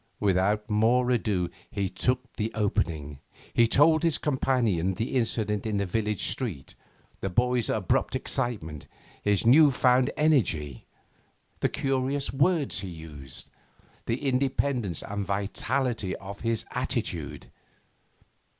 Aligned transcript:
Without 0.19 0.67
more 0.67 1.11
ado 1.11 1.47
he 1.69 1.87
took 1.87 2.35
the 2.37 2.51
opening. 2.55 3.19
He 3.53 3.67
told 3.67 4.01
his 4.01 4.17
companion 4.17 4.95
the 4.95 5.15
incident 5.15 5.63
in 5.67 5.77
the 5.77 5.85
village 5.85 6.23
street, 6.23 6.73
the 7.19 7.29
boy's 7.29 7.69
abrupt 7.69 8.15
excitement, 8.15 8.87
his 9.21 9.45
new 9.45 9.69
found 9.69 10.09
energy, 10.17 10.87
the 11.59 11.69
curious 11.69 12.33
words 12.33 12.79
he 12.79 12.89
used, 12.89 13.51
the 14.07 14.27
independence 14.27 15.03
and 15.03 15.23
vitality 15.23 16.15
of 16.15 16.39
his 16.41 16.65
attitude. 16.71 17.51